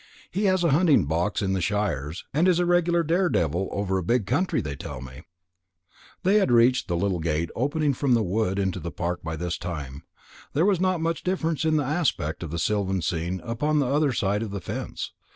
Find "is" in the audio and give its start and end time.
2.47-2.57